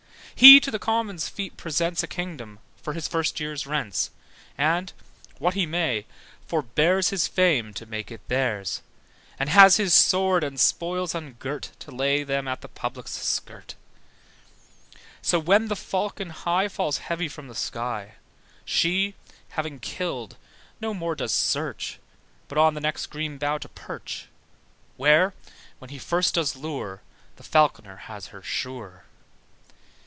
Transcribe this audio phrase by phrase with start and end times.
[0.33, 4.09] He to the Commons feet presents A kingdom, for his first year's rents:
[4.57, 4.91] And,
[5.37, 6.07] what he may,
[6.47, 8.81] forbears His fame, to make it theirs:
[9.37, 13.75] And has his sword and spoils ungirt, To lay them at the public's skirt.
[15.21, 18.13] So when the falcon high Falls heavy from the sky,
[18.65, 19.13] She,
[19.49, 20.37] having killed,
[20.79, 21.99] no more does search
[22.47, 24.25] But on the next green bough to perch,
[24.97, 25.35] Where,
[25.77, 27.01] when he first does lure,
[27.35, 29.03] The falc'ner has her sure.